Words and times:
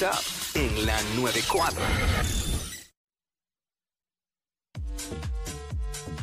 WhatsApp 0.00 0.54
en 0.54 0.86
la 0.86 0.96
94. 1.16 1.82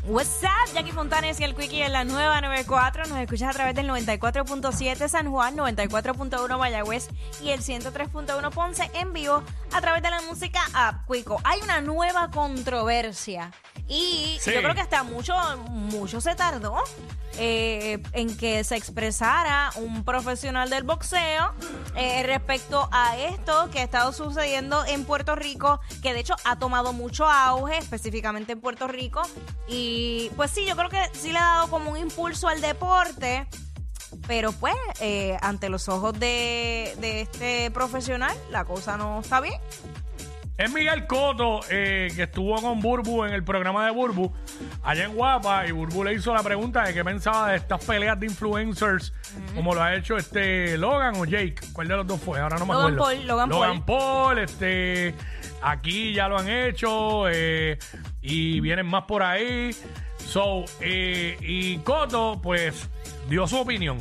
What's 0.08 0.44
up, 0.44 0.74
Jackie 0.74 0.92
Fontanes 0.92 1.40
y 1.42 1.44
el 1.44 1.56
Quickie 1.56 1.82
en 1.84 1.92
la 1.92 2.06
nueva 2.06 2.40
94. 2.40 3.06
Nos 3.08 3.18
escuchas 3.18 3.50
a 3.50 3.54
través 3.54 3.76
del 3.76 3.90
94.7 3.90 5.10
San 5.10 5.30
Juan, 5.30 5.58
94.1 5.58 6.58
Mayagüez 6.58 7.10
y 7.44 7.50
el 7.50 7.62
103.1 7.62 8.50
Ponce 8.52 8.90
en 8.94 9.12
vivo 9.12 9.44
a 9.74 9.82
través 9.82 10.02
de 10.04 10.10
la 10.10 10.22
música 10.22 10.62
App 10.74 11.12
Quico. 11.12 11.42
Hay 11.44 11.60
una 11.62 11.82
nueva 11.82 12.32
controversia 12.32 13.52
y 13.88 14.38
Sí. 14.42 14.52
yo 14.54 14.62
creo 14.62 14.74
que 14.76 14.82
hasta 14.82 15.04
mucho, 15.04 15.34
mucho 15.70 16.20
se 16.22 16.36
tardó 16.36 16.76
eh, 17.38 18.02
en 18.14 18.36
que 18.38 18.64
se 18.64 18.76
expresara 18.78 19.70
un 19.76 20.04
profesional 20.06 20.70
del 20.70 20.84
boxeo 20.84 21.54
eh, 21.96 22.24
respecto 22.24 22.88
a 22.92 23.18
esto 23.18 23.70
que 23.72 23.80
ha 23.80 23.84
estado 23.84 24.14
sucediendo 24.14 24.86
en 24.86 25.04
Puerto 25.06 25.36
Rico, 25.36 25.80
que 26.02 26.14
de 26.14 26.22
hecho 26.22 26.36
ha 26.46 26.58
tomado 26.58 26.94
mucho 26.94 27.26
auge, 27.30 27.78
específicamente 27.78 28.54
en 28.54 28.62
Puerto 28.62 28.88
Rico. 28.88 29.22
Y 29.68 30.32
pues 30.38 30.52
sí, 30.52 30.66
yo 30.66 30.76
creo 30.78 30.90
que 30.90 31.02
sí 31.14 31.32
le 31.34 31.40
ha 31.40 31.44
dado 31.44 31.68
como 31.70 31.92
un 31.92 31.98
impulso 31.98 32.48
al 32.48 32.62
deporte. 32.62 33.48
Pero 34.28 34.54
pues, 34.54 34.76
eh, 35.02 35.38
ante 35.42 35.68
los 35.68 35.90
ojos 35.90 36.18
de, 36.18 36.96
de 37.00 37.22
este 37.22 37.70
profesional, 37.72 38.36
la 38.50 38.64
cosa 38.64 38.96
no 38.96 39.20
está 39.20 39.42
bien. 39.42 39.60
Es 40.58 40.72
Miguel 40.72 41.06
Coto, 41.06 41.60
eh, 41.70 42.08
que 42.16 42.24
estuvo 42.24 42.56
con 42.62 42.80
Burbu 42.80 43.26
en 43.26 43.34
el 43.34 43.44
programa 43.44 43.86
de 43.86 43.92
Burbu, 43.92 44.32
allá 44.84 45.04
en 45.04 45.14
Guapa, 45.14 45.68
y 45.68 45.72
Burbu 45.72 46.06
le 46.06 46.14
hizo 46.14 46.34
la 46.34 46.44
pregunta 46.44 46.84
de 46.84 46.94
qué 46.94 47.04
pensaba 47.04 47.50
de 47.52 47.58
estas 47.58 47.84
peleas 47.84 48.18
de 48.18 48.28
influencers, 48.28 49.12
como 49.54 49.76
lo 49.76 49.84
ha 49.84 49.96
hecho 49.96 50.16
este 50.16 50.78
Logan 50.78 51.16
o 51.18 51.26
Jake. 51.26 51.56
¿Cuál 51.74 51.90
de 51.90 51.98
los 51.98 52.08
dos 52.08 52.22
fue? 52.22 52.40
Ahora 52.40 52.58
no 52.58 52.66
me 52.66 52.74
Logan 52.74 52.94
acuerdo. 52.94 53.04
Paul, 53.04 53.28
Logan 53.28 53.50
Paul. 53.50 53.84
Paul, 53.86 54.40
este, 54.40 55.14
aquí 55.62 56.14
ya 56.14 56.30
lo 56.30 56.38
han 56.38 56.48
hecho, 56.48 57.28
eh, 57.28 57.78
y 58.22 58.62
vienen 58.62 58.86
más 58.86 59.04
por 59.04 59.24
ahí. 59.24 59.72
So, 60.20 60.64
eh, 60.80 61.38
y 61.42 61.80
Coto, 61.80 62.40
pues, 62.42 62.90
dio 63.28 63.46
su 63.46 63.58
opinión. 63.60 63.98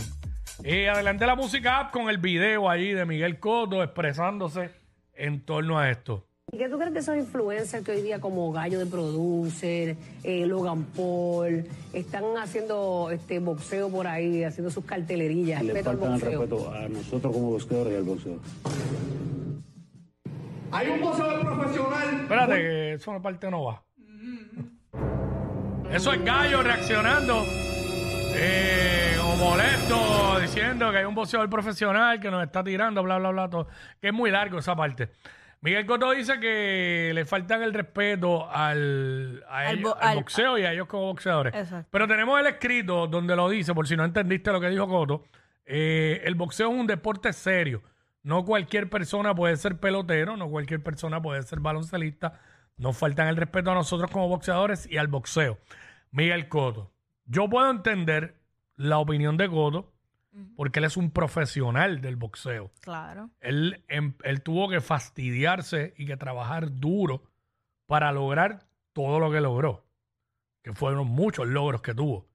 Eh, 0.63 0.89
adelante 0.89 1.27
la 1.27 1.35
música 1.35 1.81
app 1.81 1.91
con 1.91 2.09
el 2.09 2.19
video 2.19 2.71
ahí 2.71 2.93
de 2.93 3.05
Miguel 3.05 3.41
Coto 3.41 3.83
expresándose 3.83 4.71
en 5.15 5.45
torno 5.45 5.81
a 5.81 5.91
esto. 5.91 6.25
¿Y 6.55 6.57
qué 6.57 6.69
tú 6.69 6.79
crees 6.79 6.95
de 6.95 7.01
esos 7.01 7.17
influencers 7.17 7.85
que 7.85 7.91
hoy 7.91 8.03
día 8.03 8.21
como 8.21 8.53
Gallo 8.53 8.79
de 8.79 8.87
Producer, 8.87 9.97
eh, 10.23 10.47
Logan 10.47 10.85
Paul, 10.85 11.65
están 11.93 12.23
haciendo 12.41 13.11
este 13.11 13.41
boxeo 13.41 13.91
por 13.91 14.07
ahí, 14.07 14.45
haciendo 14.45 14.71
sus 14.71 14.85
cartelerillas? 14.85 15.65
le 15.65 15.83
faltan 15.83 16.13
el 16.13 16.21
respeto 16.21 16.73
a 16.73 16.89
nosotros 16.89 17.33
como 17.33 17.51
boxeadores 17.51 17.93
y 17.93 17.97
al 17.97 18.05
boxeo. 18.05 18.39
Hay 20.71 20.89
un 20.91 21.01
boxeador 21.01 21.41
profesional. 21.41 22.21
Espérate, 22.21 22.55
que 22.55 22.93
eso 22.93 23.13
me 23.13 23.21
parte 23.21 23.51
no 23.51 23.65
va. 23.65 23.83
Eso 25.91 26.13
es 26.13 26.25
Gallo 26.25 26.63
reaccionando, 26.63 27.43
eh, 28.37 29.17
como 29.21 29.51
molesto, 29.51 30.39
diciendo 30.41 30.93
que 30.93 30.99
hay 30.99 31.05
un 31.05 31.17
boxeador 31.17 31.51
profesional 31.51 32.21
que 32.21 32.31
nos 32.31 32.45
está 32.45 32.63
tirando, 32.63 33.03
bla, 33.03 33.19
bla, 33.19 33.31
bla, 33.33 33.51
todo. 33.51 33.67
Que 34.01 34.09
es 34.09 34.15
muy 34.15 34.31
largo 34.31 34.61
esa 34.61 34.77
parte. 34.77 35.11
Miguel 35.65 35.87
Cotto 35.87 36.11
dice 36.11 36.39
que 36.41 37.13
le 37.15 37.25
faltan 37.25 37.63
el 37.63 37.73
respeto 37.73 38.51
al, 38.51 39.43
a 39.49 39.61
Al 39.61 39.79
ellos- 39.79 39.91
bo- 39.95 39.97
al 39.99 40.09
al- 40.11 40.17
boxeo 40.17 40.59
y 40.59 40.65
a 40.65 40.73
ellos 40.75 40.87
como 40.87 41.05
boxeadores. 41.07 41.55
Exacto. 41.55 41.89
Pero 41.91 42.07
tenemos 42.07 42.39
el 42.39 42.47
escrito 42.49 43.07
donde 43.07 43.35
lo 43.35 43.49
dice, 43.49 43.73
por 43.73 43.89
si 43.89 43.97
no 43.97 44.05
entendiste 44.05 44.53
lo 44.53 44.61
que 44.61 44.69
dijo 44.69 44.87
Coto. 44.87 45.25
eh, 45.65 46.21
el 46.25 46.35
boxeo 46.35 46.71
es 46.71 46.79
un 46.79 46.87
deporte 46.87 47.33
serio. 47.33 47.83
No 48.23 48.45
cualquier 48.45 48.91
persona 48.91 49.35
puede 49.35 49.57
ser 49.57 49.81
pelotero, 49.81 50.37
no 50.37 50.51
cualquier 50.51 50.83
persona 50.83 51.23
puede 51.23 51.43
ser 51.45 51.61
baloncelista. 51.61 52.39
Nos 52.77 52.99
faltan 52.99 53.29
el 53.29 53.37
respeto 53.37 53.71
a 53.71 53.75
nosotros 53.75 54.11
como 54.11 54.29
boxeadores 54.29 54.87
y 54.91 54.99
al 54.99 55.07
boxeo. 55.09 55.59
Miguel 56.11 56.49
Coto. 56.51 56.93
Yo 57.25 57.49
puedo 57.49 57.71
entender 57.71 58.37
la 58.77 58.99
opinión 58.99 59.39
de 59.39 59.49
Coto 59.49 59.94
porque 60.57 60.81
él 60.81 60.85
es 60.85 60.97
un 60.97 61.11
profesional 61.11 62.01
del 62.01 62.17
boxeo. 62.17 62.73
Claro. 62.81 63.31
Él, 63.41 63.85
em- 63.89 64.15
él 64.25 64.43
tuvo 64.43 64.69
que 64.69 64.81
fastidiarse 64.81 65.95
y 65.97 66.07
que 66.07 66.17
trabajar 66.17 66.73
duro 66.73 67.23
para 67.87 68.13
lograr 68.13 68.67
todo 68.93 69.19
lo 69.21 69.31
que 69.31 69.41
logró. 69.41 69.85
Que 70.63 70.73
fueron 70.73 71.09
muchos 71.09 71.47
logros 71.47 71.83
que 71.83 71.95
tuvo. 71.95 72.27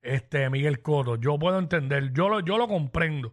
Este 0.00 0.48
Miguel 0.50 0.80
Coto. 0.80 1.16
Yo 1.16 1.38
puedo 1.38 1.58
entender, 1.58 2.12
yo 2.12 2.28
lo, 2.28 2.40
yo 2.40 2.58
lo 2.58 2.68
comprendo. 2.68 3.32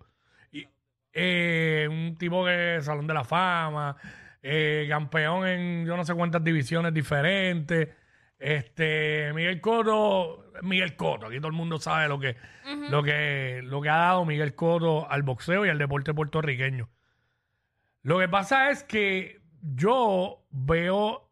Y, 0.52 0.68
eh, 1.14 1.88
un 1.90 2.16
tipo 2.18 2.46
que 2.46 2.80
Salón 2.82 3.08
de 3.08 3.14
la 3.14 3.24
Fama, 3.24 3.96
eh, 4.42 4.88
campeón 4.90 5.48
en 5.48 5.86
yo 5.86 5.96
no 5.96 6.04
sé 6.04 6.14
cuántas 6.16 6.44
divisiones 6.44 6.94
diferentes. 6.94 7.90
Este, 8.42 9.32
Miguel 9.34 9.62
Coto, 9.62 10.52
Miguel 10.64 10.96
Coto, 10.96 11.28
aquí 11.28 11.38
todo 11.38 11.50
el 11.50 11.54
mundo 11.54 11.80
sabe 11.80 12.08
lo 12.08 12.20
que, 12.20 12.36
lo 12.90 13.04
que, 13.04 13.62
lo 13.64 13.82
que 13.82 13.90
ha 13.90 13.98
dado 13.98 14.26
Miguel 14.26 14.56
Coto 14.56 15.10
al 15.10 15.22
boxeo 15.22 15.64
y 15.66 15.70
al 15.70 15.78
deporte 15.78 16.12
puertorriqueño. 16.12 16.90
Lo 18.02 18.18
que 18.18 18.28
pasa 18.28 18.72
es 18.72 18.84
que 18.84 19.42
yo 19.62 20.44
veo 20.50 21.30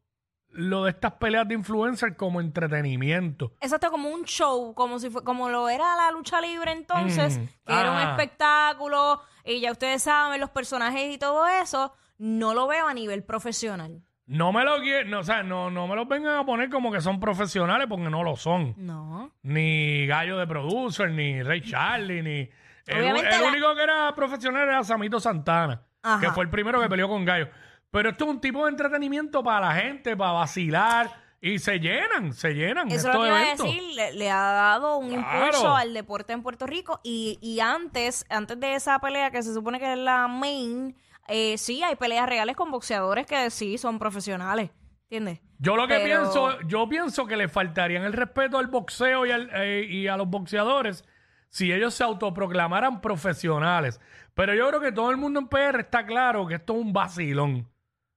lo 0.52 0.84
de 0.84 0.92
estas 0.92 1.14
peleas 1.14 1.47
de 1.47 1.56
influencers 1.56 2.16
como 2.16 2.42
entretenimiento. 2.42 3.53
Exacto, 3.59 3.90
como 3.90 4.09
un 4.09 4.26
show, 4.26 4.76
como 4.76 5.00
si 5.00 5.09
fue, 5.09 5.24
como 5.24 5.50
lo 5.50 5.68
era 5.68 5.96
la 5.96 6.12
lucha 6.12 6.40
libre 6.41 6.72
entonces, 6.72 7.40
Mm, 7.40 7.46
que 7.66 7.74
era 7.74 7.91
un 7.91 7.97
ah. 7.97 8.12
espectáculo, 8.12 9.22
y 9.46 9.62
ya 9.62 9.72
ustedes 9.72 10.03
saben 10.03 10.40
los 10.40 10.52
personajes 10.52 11.12
y 11.12 11.18
todo 11.18 11.47
eso, 11.47 11.91
no 12.20 12.53
lo 12.53 12.68
veo 12.68 12.88
a 12.88 12.94
nivel 12.94 13.24
profesional. 13.24 14.03
No 14.31 14.53
me 14.53 14.63
lo 14.63 14.78
no, 15.07 15.19
o 15.19 15.23
sea, 15.23 15.41
no, 15.41 15.72
no 15.72 15.88
me 15.88 15.95
los 15.95 16.07
vengan 16.07 16.38
a 16.38 16.45
poner 16.45 16.69
como 16.69 16.91
que 16.91 17.01
son 17.01 17.19
profesionales 17.19 17.88
porque 17.90 18.09
no 18.12 18.22
lo 18.23 18.35
son. 18.35 18.75
No. 18.78 19.31
Ni 19.41 20.06
Gallo 20.06 20.38
de 20.38 20.45
Producer, 20.45 21.09
ni 21.09 21.41
Ray 21.41 21.62
Charlie, 21.62 22.22
ni. 22.22 22.50
El, 22.85 23.01
Obviamente 23.01 23.35
el 23.35 23.41
la- 23.41 23.47
único 23.47 23.75
que 23.75 23.81
era 23.84 24.13
profesional 24.16 24.67
era 24.67 24.84
Samito 24.84 25.19
Santana, 25.19 25.81
Ajá. 26.03 26.22
que 26.22 26.31
fue 26.31 26.44
el 26.44 26.50
primero 26.51 26.79
que 26.79 26.88
peleó 26.88 27.07
con 27.09 27.25
Gallo. 27.25 27.50
Pero 27.90 28.09
esto 28.12 28.25
es 28.25 28.29
un 28.29 28.40
tipo 28.40 28.66
de 28.66 28.69
entretenimiento 28.72 29.44
para 29.44 29.67
la 29.67 29.73
gente, 29.73 30.16
para 30.16 30.34
vacilar, 30.34 31.09
y 31.41 31.57
se 31.57 31.79
llenan, 31.79 32.34
se 32.34 32.53
llenan 32.53 32.88
Eso 32.90 32.96
es 32.97 33.06
estos 33.06 33.16
lo 33.16 33.22
que 33.22 33.28
iba 33.29 33.38
a 33.38 33.41
eventos. 33.44 33.66
decir, 33.66 33.84
le, 33.96 34.13
le 34.13 34.29
ha 34.29 34.38
dado 34.51 34.97
un 34.97 35.09
Claro. 35.09 35.46
impulso 35.47 35.75
al 35.75 35.94
deporte 35.96 36.34
en 36.34 36.44
Puerto 36.44 36.67
Rico 36.67 37.00
y, 37.03 37.40
y 37.41 37.61
antes, 37.61 38.25
antes 38.29 38.59
de 38.59 38.75
esa 38.75 39.00
pelea 39.00 39.31
que 39.31 39.41
se 39.41 39.53
supone 39.56 39.79
que 39.79 39.91
es 39.94 39.97
la 39.97 40.28
main, 40.28 40.96
eh, 41.29 41.57
sí 41.57 41.81
hay 41.84 41.95
peleas 41.95 42.28
reales 42.28 42.56
con 42.56 42.72
boxeadores 42.72 43.25
que 43.25 43.50
sí 43.50 43.78
son 43.78 44.00
profesionales, 44.00 44.72
¿entiendes? 45.03 45.40
Yo 45.57 45.75
lo 45.75 45.88
que 45.88 45.95
Pero- 45.95 46.06
pienso, 46.23 46.62
yo 46.62 46.88
pienso 46.88 47.25
que 47.25 47.35
le 47.38 47.47
faltarían 47.50 48.03
el 48.03 48.13
respeto 48.13 48.57
al 48.57 48.67
boxeo 48.67 49.25
y, 49.25 49.31
al- 49.31 49.50
eh, 49.53 49.85
y 49.90 50.07
a 50.07 50.16
los 50.17 50.28
boxeadores 50.29 51.03
si 51.50 51.72
ellos 51.73 51.94
se 51.94 52.03
autoproclamaran 52.03 53.01
profesionales. 53.01 54.00
Pero 54.35 54.53
yo 54.53 54.67
creo 54.69 54.79
que 54.79 54.91
todo 54.91 55.12
el 55.12 55.17
mundo 55.17 55.40
en 55.40 55.47
PR 55.47 55.79
está 55.81 56.06
claro 56.06 56.47
que 56.47 56.56
esto 56.56 56.73
es 56.73 56.79
un 56.79 56.94
vacilón, 56.94 57.67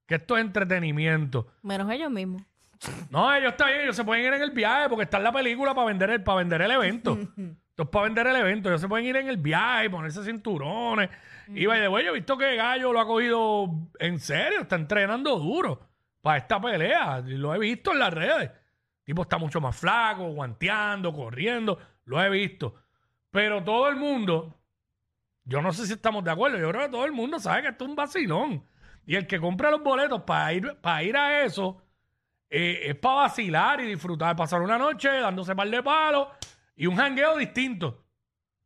que 0.07 0.17
esto 0.17 0.37
es 0.37 0.45
entretenimiento. 0.45 1.49
Menos 1.63 1.91
ellos 1.91 2.11
mismos. 2.11 2.43
No, 3.11 3.35
ellos 3.35 3.53
están 3.53 3.69
bien, 3.69 3.81
ellos 3.83 3.97
se 3.97 4.05
pueden 4.05 4.25
ir 4.25 4.33
en 4.33 4.43
el 4.43 4.51
viaje 4.51 4.89
porque 4.89 5.05
está 5.05 5.19
en 5.19 5.25
la 5.25 5.33
película 5.33 5.75
para 5.75 5.87
vender 5.87 6.11
el, 6.11 6.23
para 6.23 6.39
vender 6.39 6.63
el 6.63 6.71
evento. 6.71 7.19
Esto 7.73 7.85
es 7.85 7.89
para 7.89 8.05
vender 8.05 8.27
el 8.27 8.37
evento. 8.37 8.69
Ellos 8.69 8.81
se 8.81 8.89
pueden 8.89 9.07
ir 9.07 9.17
en 9.17 9.29
el 9.29 9.39
viaje, 9.39 9.89
ponerse 9.89 10.23
cinturones. 10.25 11.09
Y 11.49 11.67
by 11.67 11.81
the 11.81 11.89
way, 11.89 12.05
yo 12.05 12.11
he 12.11 12.15
visto 12.15 12.37
que 12.37 12.57
Gallo 12.57 12.93
lo 12.93 13.01
ha 13.01 13.07
cogido 13.07 13.71
en 13.99 14.19
serio, 14.19 14.61
está 14.61 14.77
entrenando 14.77 15.39
duro 15.39 15.81
para 16.21 16.39
esta 16.39 16.61
pelea. 16.61 17.23
Lo 17.25 17.55
he 17.55 17.59
visto 17.59 17.93
en 17.93 17.99
las 17.99 18.13
redes. 18.13 18.51
El 18.51 19.05
tipo 19.05 19.23
está 19.23 19.39
mucho 19.39 19.61
más 19.61 19.77
flaco, 19.77 20.29
guanteando, 20.29 21.13
corriendo. 21.13 21.79
Lo 22.05 22.23
he 22.23 22.29
visto. 22.31 22.75
Pero 23.31 23.65
todo 23.65 23.89
el 23.89 23.97
mundo, 23.97 24.55
yo 25.45 25.63
no 25.63 25.73
sé 25.73 25.87
si 25.87 25.95
estamos 25.95 26.23
de 26.23 26.31
acuerdo, 26.31 26.59
yo 26.59 26.69
creo 26.69 26.83
que 26.83 26.91
todo 26.91 27.05
el 27.07 27.13
mundo 27.13 27.41
sabe 27.41 27.63
que 27.63 27.69
esto 27.69 27.85
es 27.85 27.91
un 27.91 27.97
vacilón. 27.97 28.65
Y 29.07 29.17
el 29.17 29.27
que 29.27 29.41
compra 29.41 29.71
los 29.71 29.83
boletos 29.83 30.23
para 30.23 30.53
ir, 30.53 30.77
para 30.81 31.03
ir 31.03 31.17
a 31.17 31.43
eso, 31.45 31.82
eh, 32.55 32.91
es 32.91 32.95
para 32.97 33.15
vacilar 33.23 33.81
y 33.81 33.87
disfrutar, 33.87 34.37
pasar 34.37 34.61
una 34.61 34.77
noche 34.77 35.09
dándose 35.09 35.57
par 35.57 35.71
de 35.71 35.83
palos 35.83 36.29
y 36.77 36.87
un 36.87 36.97
jangueo 36.97 37.39
distinto. 37.39 38.05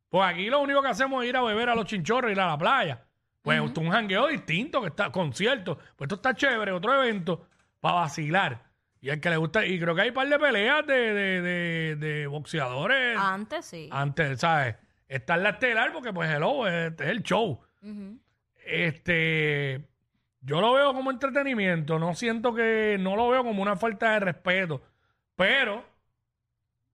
Pues 0.09 0.29
aquí 0.29 0.49
lo 0.49 0.59
único 0.59 0.81
que 0.81 0.89
hacemos 0.89 1.23
es 1.23 1.29
ir 1.29 1.37
a 1.37 1.41
beber 1.41 1.69
a 1.69 1.75
los 1.75 1.85
chinchorros, 1.85 2.29
ir 2.29 2.39
a 2.39 2.47
la 2.47 2.57
playa. 2.57 3.05
Pues 3.41 3.63
esto 3.63 3.79
es 3.79 3.87
un 3.87 3.93
jangueo 3.93 4.27
distinto, 4.27 4.81
que 4.81 4.87
está 4.87 5.09
concierto. 5.09 5.77
Pues 5.95 6.07
esto 6.07 6.15
está 6.15 6.33
chévere, 6.33 6.73
otro 6.73 7.01
evento 7.01 7.47
para 7.79 7.95
vacilar. 8.01 8.61
Y 8.99 9.09
el 9.09 9.21
que 9.21 9.29
le 9.29 9.37
gusta, 9.37 9.65
y 9.65 9.79
creo 9.79 9.95
que 9.95 10.01
hay 10.01 10.09
un 10.09 10.15
par 10.15 10.27
de 10.27 10.37
peleas 10.37 10.85
de, 10.85 11.13
de, 11.13 11.41
de, 11.41 11.95
de 11.95 12.27
boxeadores 12.27 13.17
Antes 13.17 13.65
sí. 13.65 13.87
antes, 13.89 14.41
¿sabes? 14.41 14.75
Está 15.07 15.35
en 15.35 15.43
la 15.43 15.49
estelar 15.51 15.93
porque, 15.93 16.11
pues, 16.11 16.29
hello, 16.29 16.67
es 16.67 16.93
el 16.99 17.23
show. 17.23 17.61
Este, 18.65 19.87
yo 20.47 20.61
lo 20.61 20.73
veo 20.73 20.93
como 20.93 21.11
entretenimiento, 21.11 21.99
no 21.99 22.15
siento 22.15 22.55
que, 22.55 22.95
no 22.97 23.17
lo 23.17 23.27
veo 23.27 23.43
como 23.43 23.61
una 23.61 23.75
falta 23.75 24.13
de 24.13 24.21
respeto, 24.21 24.81
pero 25.35 25.83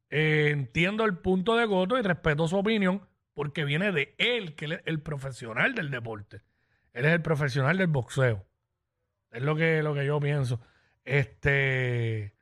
eh, 0.09 0.49
entiendo 0.49 1.05
el 1.05 1.19
punto 1.19 1.55
de 1.55 1.65
Goto 1.65 1.99
y 1.99 2.01
respeto 2.01 2.47
su 2.47 2.57
opinión 2.57 3.07
porque 3.35 3.63
viene 3.63 3.91
de 3.91 4.15
él, 4.17 4.55
que 4.55 4.65
él 4.65 4.71
es 4.73 4.81
el 4.85 5.01
profesional 5.01 5.75
del 5.75 5.91
deporte. 5.91 6.41
Él 6.93 7.05
es 7.05 7.13
el 7.13 7.21
profesional 7.21 7.77
del 7.77 7.87
boxeo. 7.87 8.43
Es 9.31 9.43
lo 9.43 9.55
que, 9.55 9.83
lo 9.83 9.93
que 9.93 10.05
yo 10.05 10.19
pienso. 10.19 10.59
Este. 11.05 12.33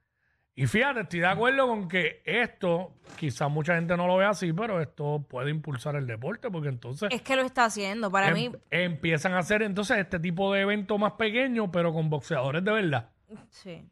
Y 0.53 0.67
fíjate, 0.67 1.01
estoy 1.01 1.21
de 1.21 1.27
acuerdo 1.27 1.65
con 1.67 1.87
que 1.87 2.21
esto, 2.25 2.93
quizás 3.17 3.49
mucha 3.49 3.75
gente 3.75 3.95
no 3.95 4.05
lo 4.05 4.17
ve 4.17 4.25
así, 4.25 4.51
pero 4.51 4.81
esto 4.81 5.25
puede 5.29 5.49
impulsar 5.49 5.95
el 5.95 6.05
deporte, 6.05 6.51
porque 6.51 6.67
entonces 6.67 7.09
Es 7.11 7.21
que 7.21 7.35
lo 7.37 7.43
está 7.43 7.65
haciendo. 7.65 8.11
Para 8.11 8.27
em- 8.27 8.33
mí, 8.33 8.51
empiezan 8.69 9.33
a 9.33 9.39
hacer 9.39 9.61
entonces 9.61 9.97
este 9.97 10.19
tipo 10.19 10.53
de 10.53 10.61
eventos 10.61 10.99
más 10.99 11.13
pequeños, 11.13 11.69
pero 11.71 11.93
con 11.93 12.09
boxeadores 12.09 12.63
de 12.63 12.71
verdad. 12.71 13.09
sí. 13.49 13.87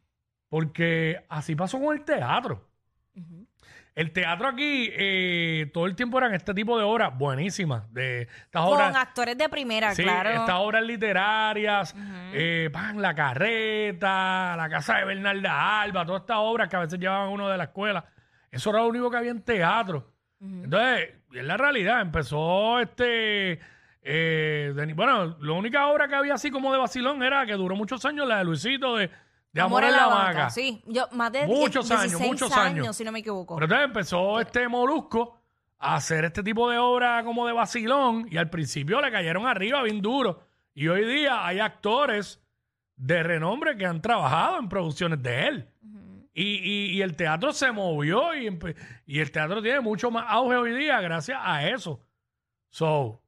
Porque 0.48 1.24
así 1.28 1.54
pasó 1.54 1.80
con 1.80 1.96
el 1.96 2.04
teatro. 2.04 2.68
El 4.00 4.12
teatro 4.12 4.48
aquí, 4.48 4.88
eh, 4.94 5.70
todo 5.74 5.84
el 5.84 5.94
tiempo 5.94 6.16
eran 6.16 6.32
este 6.32 6.54
tipo 6.54 6.78
de 6.78 6.84
obras 6.84 7.16
buenísimas. 7.18 7.92
De 7.92 8.22
estas 8.22 8.64
Con 8.64 8.72
obras. 8.72 8.96
actores 8.96 9.36
de 9.36 9.46
primera, 9.50 9.94
Sí, 9.94 10.02
claro. 10.04 10.30
estas 10.30 10.56
obras 10.58 10.82
literarias, 10.82 11.94
eh, 12.32 12.70
pan, 12.72 13.02
La 13.02 13.14
Carreta, 13.14 14.54
La 14.56 14.68
Casa 14.70 14.96
de 14.98 15.04
Bernarda 15.04 15.82
Alba, 15.82 16.06
todas 16.06 16.22
estas 16.22 16.38
obras 16.40 16.68
que 16.70 16.76
a 16.76 16.80
veces 16.80 16.98
llevaban 16.98 17.28
uno 17.28 17.46
de 17.48 17.58
la 17.58 17.64
escuela. 17.64 18.06
Eso 18.50 18.70
era 18.70 18.78
lo 18.78 18.88
único 18.88 19.10
que 19.10 19.16
había 19.18 19.32
en 19.32 19.42
teatro. 19.42 20.10
Entonces, 20.40 21.10
es 21.34 21.44
la 21.44 21.58
realidad, 21.58 22.00
empezó 22.00 22.80
este... 22.80 23.60
eh, 24.02 24.72
bueno, 24.94 25.36
la 25.40 25.52
única 25.52 25.86
obra 25.88 26.08
que 26.08 26.14
había 26.14 26.32
así 26.34 26.50
como 26.50 26.72
de 26.72 26.78
vacilón 26.78 27.22
era 27.22 27.44
que 27.44 27.52
duró 27.52 27.76
muchos 27.76 28.02
años, 28.06 28.26
la 28.26 28.38
de 28.38 28.44
Luisito 28.44 28.96
de, 28.96 29.10
de 29.52 29.60
Amor, 29.60 29.82
en 29.84 29.92
la, 29.92 30.04
Hamaca. 30.04 30.50
Sí, 30.50 30.82
yo 30.86 31.08
más 31.12 31.32
de 31.32 31.46
Muchos 31.46 31.88
10, 31.88 32.00
años, 32.00 32.10
16 32.18 32.30
muchos 32.30 32.52
años. 32.56 32.96
si 32.96 33.04
no 33.04 33.12
me 33.12 33.18
equivoco. 33.18 33.56
Pero 33.56 33.64
entonces 33.66 33.84
empezó 33.86 34.40
este 34.40 34.68
Molusco 34.68 35.36
a 35.78 35.96
hacer 35.96 36.24
este 36.26 36.42
tipo 36.42 36.70
de 36.70 36.78
obra 36.78 37.24
como 37.24 37.46
de 37.46 37.52
vacilón 37.52 38.28
y 38.30 38.36
al 38.36 38.48
principio 38.50 39.00
le 39.00 39.10
cayeron 39.10 39.46
arriba 39.46 39.82
bien 39.82 40.00
duro. 40.00 40.40
Y 40.74 40.86
hoy 40.88 41.04
día 41.04 41.44
hay 41.46 41.58
actores 41.58 42.40
de 42.96 43.22
renombre 43.22 43.76
que 43.76 43.86
han 43.86 44.00
trabajado 44.00 44.58
en 44.58 44.68
producciones 44.68 45.22
de 45.22 45.46
él. 45.48 45.68
y, 46.32 46.42
y- 46.58 46.90
y 46.92 47.02
el 47.02 47.16
teatro 47.16 47.52
se 47.52 47.72
movió 47.72 48.34
y, 48.36 48.46
empe- 48.46 48.76
y 49.04 49.18
el 49.18 49.32
teatro 49.32 49.60
tiene 49.60 49.80
mucho 49.80 50.10
más 50.12 50.24
auge 50.28 50.56
hoy 50.56 50.72
día 50.72 51.00
gracias 51.00 51.38
a 51.42 51.66
eso. 51.68 52.00
So, 52.68 53.20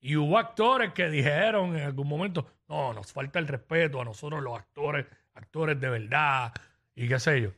y 0.00 0.16
hubo 0.16 0.36
actores 0.38 0.92
que 0.92 1.08
dijeron 1.08 1.76
en 1.76 1.84
algún 1.84 2.08
momento, 2.08 2.46
no, 2.72 2.92
nos 2.94 3.12
falta 3.12 3.38
el 3.38 3.46
respeto 3.46 4.00
a 4.00 4.04
nosotros 4.04 4.42
los 4.42 4.58
actores, 4.58 5.06
actores 5.34 5.78
de 5.78 5.90
verdad, 5.90 6.52
y 6.94 7.06
qué 7.06 7.18
sé 7.20 7.42
yo. 7.42 7.50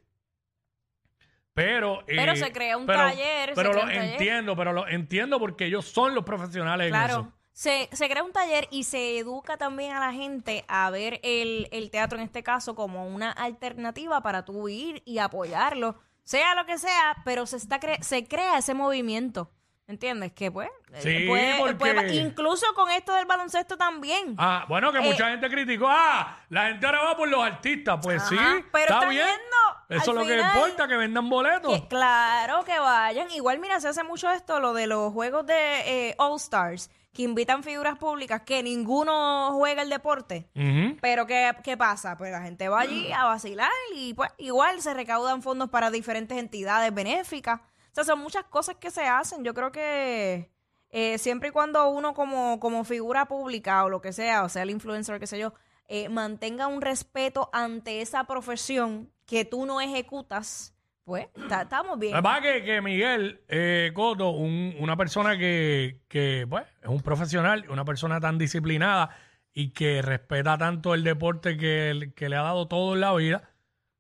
Pero, 1.53 2.03
Pero 2.07 2.33
eh, 2.33 2.37
se 2.37 2.53
crea 2.53 2.77
un 2.77 2.87
pero- 2.87 2.99
taller, 2.99 3.53
Pero 3.55 3.73
lo 3.73 3.89
entiendo, 3.89 4.57
pero 4.57 4.73
lo 4.73 4.89
entiendo 4.89 5.39
porque 5.39 5.67
ellos 5.67 5.85
son 5.87 6.15
los 6.15 6.25
profesionales 6.25 6.89
en 6.89 6.95
eso. 6.95 7.05
Claro. 7.07 7.33
Se, 7.53 7.89
se 7.93 8.09
crea 8.09 8.25
un 8.25 8.33
taller 8.33 8.67
y 8.73 8.83
se 8.83 9.17
educa 9.19 9.57
también 9.57 9.93
a 9.95 10.01
la 10.01 10.13
gente 10.13 10.65
a 10.67 10.91
ver 10.91 11.21
el, 11.23 11.69
el 11.71 11.91
teatro 11.93 12.19
en 12.19 12.25
este 12.25 12.43
caso 12.43 12.75
como 12.75 13.07
una 13.07 13.31
alternativa 13.31 14.21
para 14.23 14.45
tú 14.45 14.69
ir 14.69 15.01
y 15.05 15.19
apoyarlo, 15.19 15.95
sea 16.25 16.57
lo 16.57 16.67
que 16.67 16.79
sea, 16.79 17.15
pero 17.25 17.47
se 17.47 17.57
está 17.59 17.79
cre- 17.79 18.03
se 18.03 18.27
crea 18.27 18.59
ese 18.59 18.75
movimiento. 18.75 19.53
¿Entiendes? 19.87 20.33
Que 20.33 20.51
pues, 20.51 20.71
eh, 20.95 21.01
Sí, 21.03 21.27
puede- 21.29 21.59
porque- 21.59 21.75
puede- 21.75 22.15
incluso 22.15 22.67
con 22.75 22.91
esto 22.91 23.13
del 23.15 23.27
baloncesto 23.27 23.77
también. 23.77 24.35
Ah, 24.39 24.65
bueno, 24.67 24.91
que 24.91 24.99
Eh, 24.99 25.03
mucha 25.03 25.29
gente 25.29 25.51
criticó, 25.51 25.87
ah, 25.91 26.39
la 26.49 26.69
gente 26.69 26.87
ahora 26.87 27.03
va 27.03 27.17
por 27.17 27.29
los 27.29 27.45
artistas. 27.45 27.99
Pues 28.03 28.23
Ajá, 28.23 28.29
sí, 28.31 28.65
pero 28.73 28.85
está 28.85 28.95
están 28.95 29.11
bien. 29.11 29.27
yendo, 29.27 30.01
Eso 30.03 30.11
al 30.13 30.17
es 30.17 30.23
lo 30.23 30.27
que 30.27 30.37
final, 30.39 30.57
importa, 30.57 30.89
que 30.89 30.97
vendan 30.97 31.29
boletos. 31.29 31.81
Que, 31.81 31.87
claro 31.89 32.65
que 32.65 32.79
vayan. 32.79 33.31
Igual, 33.33 33.59
mira, 33.59 33.79
se 33.79 33.89
hace 33.89 34.03
mucho 34.05 34.31
esto, 34.31 34.59
lo 34.59 34.73
de 34.73 34.87
los 34.87 35.13
juegos 35.13 35.45
de 35.47 36.09
eh, 36.09 36.15
All 36.17 36.37
Stars, 36.37 36.91
que 37.13 37.23
invitan 37.23 37.63
figuras 37.63 37.99
públicas 37.99 38.41
que 38.41 38.63
ninguno 38.63 39.51
juega 39.53 39.83
el 39.83 39.91
deporte. 39.91 40.49
Ujú. 40.57 40.97
Pero 41.03 41.27
¿qué, 41.27 41.53
¿qué 41.63 41.77
pasa? 41.77 42.17
Pues 42.17 42.33
la 42.33 42.41
gente 42.41 42.71
va 42.71 42.81
allí 42.81 43.13
a 43.13 43.25
vacilar 43.25 43.71
y 43.95 44.15
pues 44.15 44.31
igual 44.39 44.81
se 44.81 44.95
recaudan 44.95 45.43
fondos 45.43 45.69
para 45.69 45.91
diferentes 45.91 46.39
entidades 46.39 46.93
benéficas. 46.95 47.61
O 47.95 48.03
sea, 48.03 48.03
son 48.05 48.19
muchas 48.19 48.43
cosas 48.47 48.75
que 48.77 48.91
se 48.91 49.03
hacen. 49.07 49.45
Yo 49.45 49.55
creo 49.55 49.71
que 49.71 50.51
eh, 50.91 51.17
siempre 51.19 51.51
y 51.51 51.53
cuando 51.53 51.89
uno 51.89 52.13
como, 52.13 52.59
como 52.59 52.83
figura 52.83 53.27
pública 53.27 53.85
o 53.85 53.89
lo 53.89 54.01
que 54.01 54.13
sea, 54.13 54.43
o 54.43 54.49
sea, 54.49 54.63
el 54.65 54.71
influencer, 54.71 55.21
qué 55.21 55.29
sé 55.29 55.39
yo, 55.39 55.55
eh, 55.87 56.09
mantenga 56.09 56.67
un 56.67 56.81
respeto 56.83 57.51
ante 57.53 58.01
esa 58.01 58.25
profesión 58.25 59.13
que 59.27 59.45
tú 59.45 59.65
no 59.65 59.81
ejecutas, 59.81 60.75
pues 61.05 61.29
ta- 61.49 61.63
estamos 61.63 61.97
bien. 61.99 62.15
Verdad 62.15 62.43
que, 62.43 62.65
que 62.65 62.81
Miguel 62.81 63.45
eh, 63.47 63.93
Coto, 63.95 64.31
un- 64.31 64.75
una 64.81 64.97
persona 64.97 65.39
que, 65.39 66.01
que, 66.09 66.47
pues, 66.51 66.65
es 66.83 66.89
un 66.89 67.01
profesional, 67.01 67.65
una 67.71 67.85
persona 67.85 68.19
tan 68.19 68.39
disciplinada 68.39 69.11
y 69.53 69.71
que 69.71 70.03
respeta 70.03 70.59
tanto 70.59 70.95
el 70.95 71.05
deporte 71.05 71.57
que, 71.57 72.13
que 72.17 72.29
le 72.29 72.35
ha 72.37 72.43
dado 72.43 72.67
todo 72.67 72.95
en 72.95 73.01
la 73.03 73.15
vida, 73.15 73.51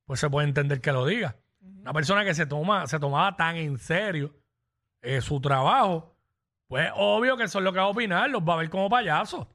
pues 0.05 0.19
se 0.19 0.29
puede 0.29 0.49
entender 0.49 0.81
que 0.81 0.91
lo 0.91 1.07
diga. 1.07 1.37
Una 1.81 1.93
persona 1.93 2.25
que 2.25 2.35
se 2.35 2.47
toma, 2.47 2.87
se 2.87 2.99
tomaba 2.99 3.37
tan 3.37 3.57
en 3.57 3.79
serio 3.79 4.35
eh, 5.03 5.21
su 5.21 5.41
trabajo, 5.41 6.17
pues 6.67 6.91
obvio 6.95 7.37
que 7.37 7.45
eso 7.45 7.59
es 7.59 7.65
lo 7.65 7.73
que 7.73 7.79
va 7.79 7.85
a 7.85 7.89
opinar, 7.89 8.31
los 8.31 8.43
va 8.43 8.55
a 8.55 8.57
ver 8.59 8.71
como 8.71 8.89
payasos. 8.89 9.41
O 9.43 9.49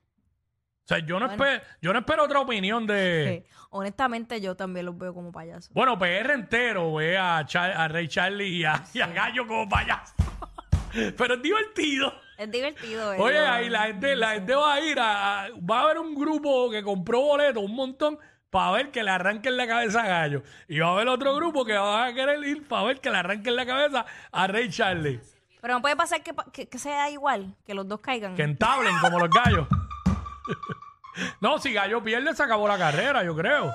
sea, 0.86 1.00
yo 1.00 1.20
no, 1.20 1.28
Bueno. 1.28 1.44
espero, 1.44 1.64
yo 1.82 1.94
no 1.94 2.00
espero 2.00 2.24
otra 2.24 2.40
opinión 2.40 2.88
de... 2.88 3.44
Sí. 3.48 3.56
Honestamente, 3.72 4.42
yo 4.42 4.56
también 4.56 4.88
los 4.88 4.98
veo 4.98 5.14
como 5.14 5.32
payasos. 5.32 5.72
Bueno, 5.74 5.98
PR 6.00 6.32
entero 6.34 6.96
ve 6.96 7.16
a, 7.18 7.46
Char- 7.46 7.74
a 7.76 7.88
Ray 7.88 8.08
Charlie 8.08 8.48
y 8.48 8.64
a, 8.64 8.84
y 8.94 9.00
a 9.02 9.08
Gallo 9.08 9.46
como 9.48 9.70
payaso. 9.70 10.14
Pero 11.18 11.36
es 11.36 11.42
divertido. 11.44 12.12
Es 12.38 12.50
divertido. 12.50 13.10
Oye, 13.12 13.34
verlo. 13.36 13.52
ahí 13.54 13.70
la 13.70 13.84
gente, 13.84 14.16
la 14.16 14.30
gente 14.32 14.56
va 14.56 14.74
a 14.74 14.82
ir 14.82 15.00
a, 15.00 15.44
a- 15.44 15.50
Va 15.60 15.80
a 15.80 15.84
haber 15.84 16.00
un 16.00 16.16
grupo 16.16 16.72
que 16.72 16.82
compró 16.82 17.22
boletos, 17.22 17.62
un 17.64 17.76
montón, 17.76 18.18
para 18.50 18.72
ver 18.72 18.92
que 18.92 19.04
le 19.04 19.12
arranquen 19.12 19.58
la 19.58 19.68
cabeza 19.68 20.02
a 20.04 20.08
Gallo. 20.08 20.44
Y 20.68 20.80
va 20.80 20.88
a 20.88 20.92
haber 20.94 21.08
otro 21.08 21.36
grupo 21.36 21.66
que 21.66 21.74
va 21.78 22.06
a 22.08 22.14
querer 22.14 22.44
ir 22.44 22.68
para 22.68 22.84
ver 22.86 23.00
que 23.00 23.10
le 23.10 23.18
arranquen 23.18 23.56
la 23.56 23.66
cabeza 23.66 24.06
a 24.32 24.48
Ray 24.48 24.70
Charlie. 24.70 25.20
Pero 25.62 25.74
no 25.76 25.82
puede 25.82 25.96
pasar 25.96 26.24
que, 26.24 26.34
que- 26.54 26.70
que 26.70 26.78
sea 26.80 27.10
igual, 27.10 27.56
que 27.66 27.74
los 27.74 27.88
dos 27.88 28.00
caigan. 28.00 28.36
Que 28.36 28.44
entablen 28.44 28.96
como 29.02 29.20
los 29.20 29.30
gallos. 29.30 29.68
no, 31.42 31.60
si 31.60 31.74
Gallo 31.74 32.02
pierde, 32.04 32.34
se 32.34 32.44
acabó 32.44 32.68
la 32.68 32.78
carrera, 32.78 33.24
yo 33.24 33.36
creo. 33.36 33.72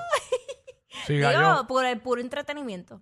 Si 1.05 1.19
Gallo. 1.19 1.67
Por 1.67 1.85
el 1.85 1.99
puro 1.99 2.21
entretenimiento. 2.21 3.01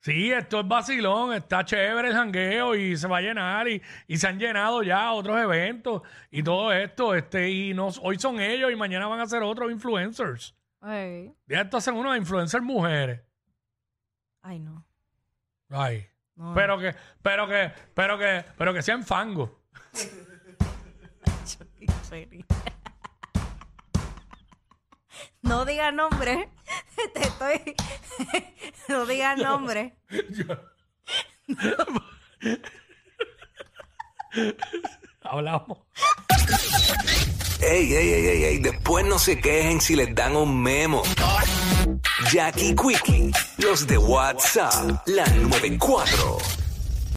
Sí, 0.00 0.30
esto 0.32 0.60
es 0.60 0.68
vacilón, 0.68 1.32
está 1.34 1.64
chévere 1.64 2.08
el 2.08 2.14
jangueo 2.14 2.74
y 2.76 2.96
se 2.96 3.08
va 3.08 3.18
a 3.18 3.20
llenar 3.20 3.66
y, 3.68 3.82
y 4.06 4.16
se 4.18 4.28
han 4.28 4.38
llenado 4.38 4.82
ya 4.84 5.12
otros 5.12 5.36
eventos 5.40 6.02
y 6.30 6.42
todo 6.44 6.72
esto, 6.72 7.14
este, 7.14 7.50
y 7.50 7.74
nos, 7.74 7.98
hoy 8.02 8.16
son 8.18 8.38
ellos 8.40 8.70
y 8.70 8.76
mañana 8.76 9.08
van 9.08 9.18
a 9.20 9.26
ser 9.26 9.42
otros 9.42 9.70
influencers. 9.72 10.54
Ay, 10.80 11.34
Ya 11.46 11.62
esto 11.62 11.76
hacen 11.76 11.94
unos 11.94 12.16
influencers 12.16 12.62
mujeres. 12.62 13.20
Ay, 14.42 14.58
no. 14.60 14.86
Ay. 15.70 16.06
No. 16.36 16.52
Pero 16.54 16.78
que, 16.78 16.94
pero 17.22 17.48
que, 17.48 17.72
pero 17.94 18.18
que, 18.18 18.44
pero 18.58 18.74
que 18.74 18.82
sean 18.82 19.02
fango. 19.04 19.62
No 25.42 25.64
digas 25.64 25.94
nombre. 25.94 26.48
Te 27.14 27.20
estoy. 27.20 27.76
No 28.88 29.06
digas 29.06 29.38
nombre. 29.38 29.96
Hablamos. 35.22 35.78
Ey, 37.68 37.92
ey, 37.92 38.12
ey, 38.12 38.26
ey, 38.28 38.44
ey, 38.44 38.58
después 38.58 39.04
no 39.04 39.18
se 39.18 39.40
quejen 39.40 39.80
si 39.80 39.96
les 39.96 40.14
dan 40.14 40.36
un 40.36 40.62
memo. 40.62 41.02
Jackie 42.30 42.76
Quickie, 42.76 43.32
los 43.58 43.88
de 43.88 43.98
WhatsApp, 43.98 45.00
la 45.06 45.26
94. 45.26 46.38